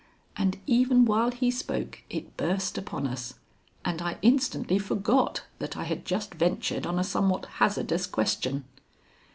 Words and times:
And 0.35 0.57
even 0.65 1.05
while 1.05 1.29
he 1.29 1.51
spoke 1.51 2.01
it 2.09 2.35
burst 2.35 2.75
upon 2.75 3.05
us, 3.05 3.35
and 3.85 4.01
I 4.01 4.17
instantly 4.23 4.79
forgot 4.79 5.43
that 5.59 5.77
I 5.77 5.83
had 5.83 6.05
just 6.05 6.33
ventured 6.33 6.87
on 6.87 6.97
a 6.97 7.03
somewhat 7.03 7.45
hazardous 7.61 8.07
question. 8.07 8.65